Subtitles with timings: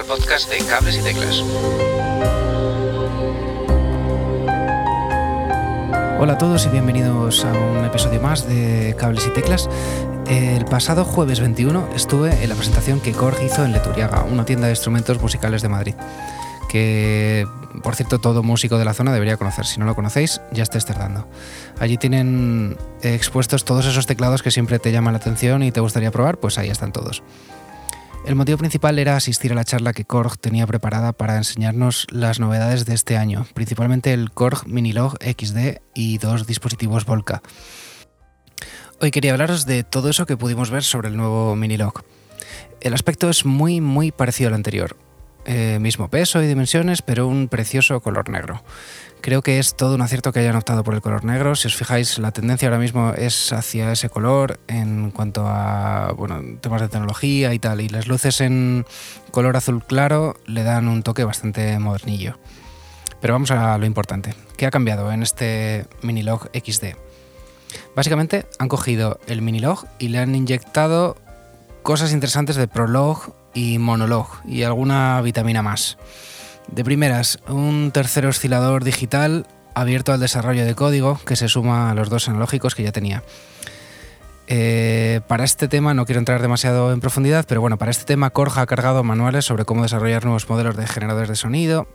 [0.00, 1.42] al podcast de Cables y Teclas.
[6.18, 9.68] Hola a todos y bienvenidos a un episodio más de Cables y Teclas.
[10.26, 14.68] El pasado jueves 21 estuve en la presentación que Korg hizo en Leturiaga, una tienda
[14.68, 15.94] de instrumentos musicales de Madrid,
[16.70, 17.46] que
[17.82, 19.66] por cierto todo músico de la zona debería conocer.
[19.66, 21.28] Si no lo conocéis, ya estáis tardando.
[21.78, 26.10] Allí tienen expuestos todos esos teclados que siempre te llaman la atención y te gustaría
[26.10, 27.22] probar, pues ahí están todos.
[28.26, 32.38] El motivo principal era asistir a la charla que Korg tenía preparada para enseñarnos las
[32.38, 37.42] novedades de este año, principalmente el Korg Minilog XD y dos dispositivos Volca.
[39.00, 42.04] Hoy quería hablaros de todo eso que pudimos ver sobre el nuevo Minilog.
[42.80, 44.96] El aspecto es muy muy parecido al anterior.
[45.52, 48.62] Eh, mismo peso y dimensiones, pero un precioso color negro.
[49.20, 51.56] Creo que es todo un acierto que hayan optado por el color negro.
[51.56, 56.40] Si os fijáis, la tendencia ahora mismo es hacia ese color en cuanto a bueno,
[56.60, 57.80] temas de tecnología y tal.
[57.80, 58.86] Y las luces en
[59.32, 62.38] color azul claro le dan un toque bastante modernillo.
[63.20, 64.36] Pero vamos a lo importante.
[64.56, 66.94] ¿Qué ha cambiado en este Minilog XD?
[67.96, 71.16] Básicamente han cogido el Minilog y le han inyectado
[71.82, 75.98] cosas interesantes de Prolog y Monolog y alguna vitamina más.
[76.68, 81.94] De primeras, un tercer oscilador digital abierto al desarrollo de código que se suma a
[81.94, 83.22] los dos analógicos que ya tenía.
[84.52, 88.30] Eh, para este tema no quiero entrar demasiado en profundidad, pero bueno, para este tema
[88.30, 91.86] Korg ha cargado manuales sobre cómo desarrollar nuevos modelos de generadores de sonido,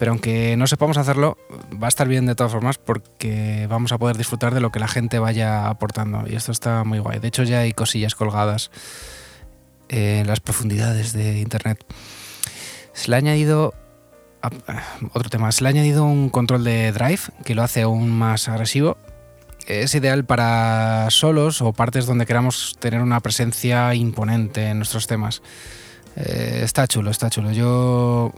[0.00, 1.38] pero aunque no sepamos hacerlo,
[1.80, 4.80] va a estar bien de todas formas porque vamos a poder disfrutar de lo que
[4.80, 7.20] la gente vaya aportando y esto está muy guay.
[7.20, 8.72] De hecho ya hay cosillas colgadas
[9.92, 11.84] en las profundidades de Internet.
[12.92, 13.74] Se le ha añadido
[15.12, 18.48] otro tema, se le ha añadido un control de drive que lo hace aún más
[18.48, 18.96] agresivo.
[19.66, 25.42] Es ideal para solos o partes donde queramos tener una presencia imponente en nuestros temas.
[26.16, 27.52] Eh, está chulo, está chulo.
[27.52, 28.32] Yo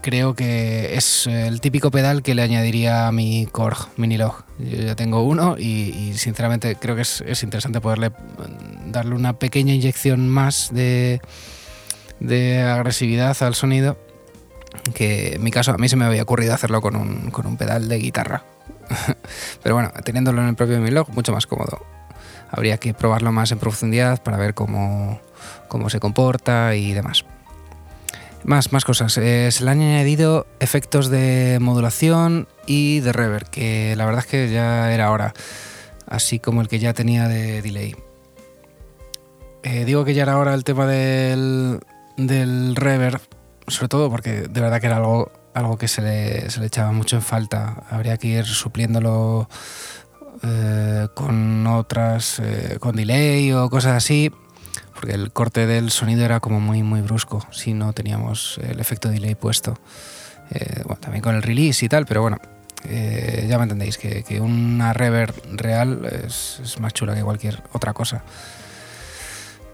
[0.00, 4.44] creo que es el típico pedal que le añadiría a mi Korg Minilog.
[4.58, 8.12] Yo ya tengo uno y, sinceramente creo que es, es, interesante poderle
[8.86, 11.20] darle una pequeña inyección más de,
[12.20, 13.96] de agresividad al sonido
[14.94, 17.56] que en mi caso a mí se me había ocurrido hacerlo con un, con un
[17.56, 18.44] pedal de guitarra.
[19.62, 21.84] Pero bueno, teniéndolo en el propio Minilog, mucho más cómodo.
[22.50, 25.20] Habría que probarlo más en profundidad para ver cómo,
[25.68, 27.24] cómo se comporta y demás.
[28.44, 29.16] Más, más cosas.
[29.16, 34.26] Eh, se le han añadido efectos de modulación y de reverb, que la verdad es
[34.26, 35.32] que ya era hora,
[36.06, 37.96] así como el que ya tenía de delay.
[39.62, 41.80] Eh, digo que ya era hora el tema del,
[42.18, 43.22] del reverb,
[43.66, 46.92] sobre todo porque de verdad que era algo, algo que se le, se le echaba
[46.92, 47.84] mucho en falta.
[47.88, 49.48] Habría que ir supliéndolo
[50.42, 52.42] eh, con otras,
[52.78, 54.30] con delay o cosas así,
[55.04, 59.10] porque el corte del sonido era como muy, muy brusco si no teníamos el efecto
[59.10, 59.78] delay puesto.
[60.50, 62.38] Eh, también con el release y tal, pero bueno,
[62.88, 67.92] eh, ya me entendéis, que, que una reverb real es, más chula que cualquier otra
[67.92, 68.22] cosa.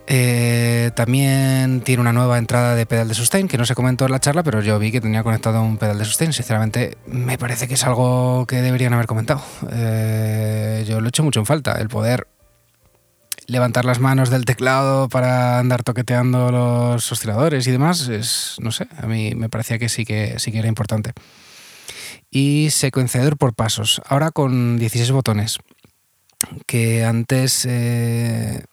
[0.08, 4.10] Eh, también tiene una nueva entrada de pedal de sustain que no se comentó en
[4.10, 6.32] la charla, pero yo vi que tenía conectado un pedal de sustain.
[6.32, 9.44] Sinceramente, me parece que es algo que deberían haber comentado.
[9.62, 12.26] Yo lo he hecho mucho en falta, el poder
[13.50, 18.08] levantar las manos del teclado para andar toqueteando los osciladores y demás.
[18.08, 21.12] Es, no sé, a mí me parecía que sí que, sí que era importante.
[22.30, 25.58] Y secuenciador por pasos, ahora con 16 botones
[26.66, 28.64] que antes eh,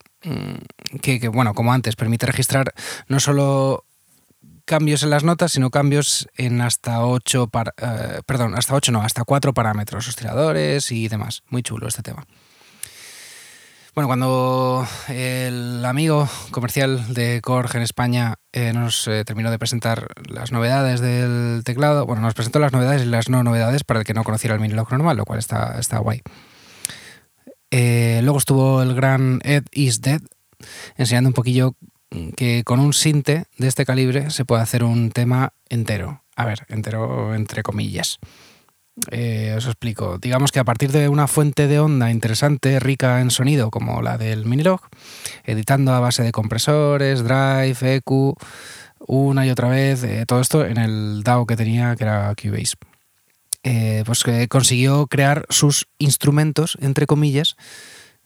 [1.01, 2.73] que, que, bueno, como antes, permite registrar
[3.07, 3.83] no solo
[4.65, 9.01] cambios en las notas, sino cambios en hasta 8, par, eh, perdón, hasta 8 no,
[9.01, 11.43] hasta 4 parámetros, osciladores y demás.
[11.49, 12.25] Muy chulo este tema.
[13.97, 20.09] Bueno, cuando el amigo comercial de Korg en España eh, nos eh, terminó de presentar
[20.29, 24.05] las novedades del teclado, bueno, nos presentó las novedades y las no novedades para el
[24.05, 26.21] que no conociera el Minilog normal, lo cual está, está guay.
[27.71, 30.21] Eh, luego estuvo el gran Ed Is Dead,
[30.95, 31.73] enseñando un poquillo
[32.35, 36.21] que con un sinte de este calibre se puede hacer un tema entero.
[36.35, 38.19] A ver, entero entre comillas.
[39.11, 40.17] Eh, os explico.
[40.17, 44.17] Digamos que a partir de una fuente de onda interesante, rica en sonido, como la
[44.17, 44.81] del Minilog,
[45.43, 48.35] editando a base de compresores, drive, EQ,
[49.07, 52.75] una y otra vez, eh, todo esto en el DAO que tenía, que era Cubase
[53.63, 57.55] eh, pues consiguió crear sus instrumentos, entre comillas,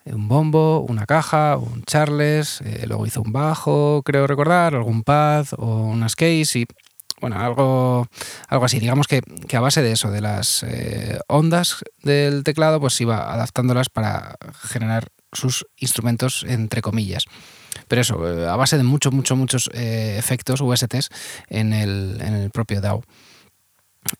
[0.05, 5.83] un bombo, una caja, un charles, luego hizo un bajo, creo recordar, algún pad o
[5.83, 6.65] unas case y
[7.21, 8.07] bueno, algo,
[8.47, 8.79] algo así.
[8.79, 13.31] Digamos que, que, a base de eso, de las eh, ondas del teclado, pues iba
[13.31, 17.25] adaptándolas para generar sus instrumentos, entre comillas.
[17.87, 21.09] pero eso, eh, a base de muchos, muchos, muchos eh, efectos USTs
[21.47, 23.03] en el, en el propio DAO.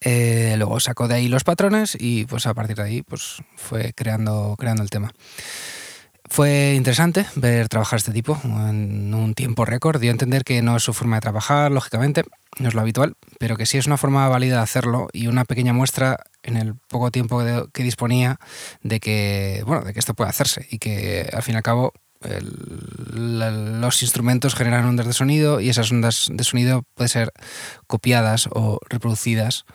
[0.06, 4.56] Luego sacó de ahí los patrones y pues a partir de ahí pues fue creando,
[4.57, 5.12] creando el tema.
[6.29, 10.00] Fue interesante ver trabajar este tipo en un tiempo récord.
[10.00, 12.23] Dio a entender que no es su forma de trabajar, lógicamente,
[12.59, 15.45] no es lo habitual, pero que sí es una forma válida de hacerlo y una
[15.45, 18.39] pequeña muestra en el poco tiempo que, disponía
[18.81, 21.94] de que, bueno, de que esto puede hacerse y que al fin y al cabo
[22.21, 27.33] los instrumentos generan ondas de sonido y esas ondas de sonido pueden ser
[27.88, 29.65] copiadas o reproducidas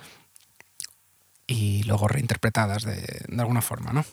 [1.48, 4.04] y luego reinterpretadas de, de alguna forma, ¿no?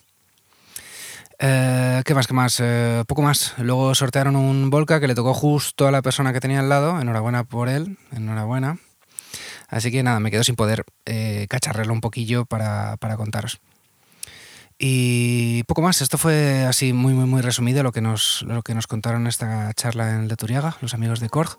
[1.40, 2.28] Eh, ¿Qué más?
[2.28, 2.60] ¿Qué más?
[2.60, 3.54] Eh, poco más.
[3.58, 7.00] Luego sortearon un Volca que le tocó justo a la persona que tenía al lado.
[7.00, 7.98] Enhorabuena por él.
[8.12, 8.78] Enhorabuena.
[9.68, 11.48] Así que nada, me quedo sin poder eh,
[11.90, 13.60] un poquillo para, contaros.
[14.78, 16.02] Y poco más.
[16.02, 19.74] Esto fue así muy, muy, muy resumido lo que nos, lo que nos contaron esta
[19.74, 21.58] charla en Leturiaga, los amigos de Korg.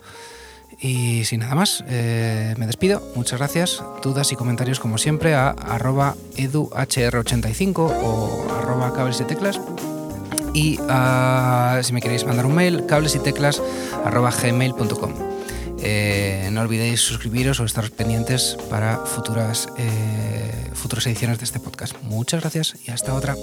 [0.81, 3.03] Y sin nada más, eh, me despido.
[3.15, 3.83] Muchas gracias.
[4.03, 9.61] Dudas y comentarios como siempre a arroba eduhr85 o arroba cables y teclas.
[10.53, 13.63] Y ah, si me queréis mandar un mail, cables y teclas
[14.43, 15.13] gmail.com.
[15.87, 21.95] Eh, no olvidéis suscribiros o estar pendientes para futuras, eh, futuras ediciones de este podcast.
[22.03, 23.35] Muchas gracias y hasta otra.